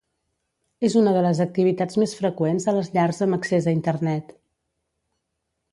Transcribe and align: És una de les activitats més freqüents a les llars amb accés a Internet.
És 0.87 0.95
una 1.01 1.13
de 1.17 1.21
les 1.25 1.41
activitats 1.45 1.99
més 2.03 2.15
freqüents 2.21 2.67
a 2.73 2.75
les 2.79 2.91
llars 2.97 3.23
amb 3.27 3.39
accés 3.41 3.67
a 3.73 3.79
Internet. 3.81 4.37